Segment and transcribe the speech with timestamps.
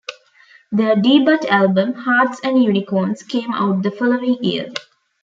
[0.71, 4.73] Their debut album, "Hearts and Unicorns", came out the following year.